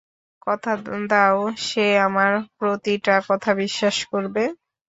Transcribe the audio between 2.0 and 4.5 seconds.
আমার প্রতিটা কথা বিশ্বাস করবে?